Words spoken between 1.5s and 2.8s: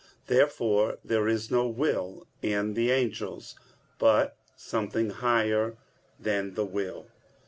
no will in